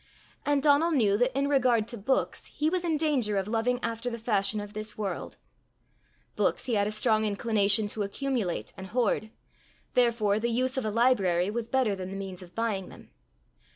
And 0.47 0.63
Donal 0.63 0.89
knew 0.89 1.15
that 1.17 1.37
in 1.37 1.47
regard 1.47 1.87
to 1.89 1.95
books 1.95 2.47
he 2.47 2.71
was 2.71 2.83
in 2.83 2.97
danger 2.97 3.37
of 3.37 3.47
loving 3.47 3.79
after 3.83 4.09
the 4.09 4.17
fashion 4.17 4.59
of 4.59 4.73
this 4.73 4.97
world: 4.97 5.37
books 6.35 6.65
he 6.65 6.73
had 6.73 6.87
a 6.87 6.91
strong 6.91 7.23
inclination 7.23 7.85
to 7.89 8.01
accumulate 8.01 8.73
and 8.75 8.87
hoard; 8.87 9.29
therefore 9.93 10.39
the 10.39 10.49
use 10.49 10.75
of 10.75 10.85
a 10.85 10.89
library 10.89 11.51
was 11.51 11.69
better 11.69 11.95
than 11.95 12.09
the 12.09 12.15
means 12.17 12.41
of 12.41 12.55
buying 12.55 12.89
them. 12.89 13.11